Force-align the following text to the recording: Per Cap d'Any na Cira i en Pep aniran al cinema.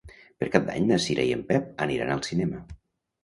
Per 0.43 0.45
Cap 0.53 0.63
d'Any 0.69 0.87
na 0.91 0.97
Cira 1.03 1.25
i 1.31 1.35
en 1.35 1.43
Pep 1.51 1.69
aniran 1.87 2.13
al 2.17 2.23
cinema. 2.31 2.65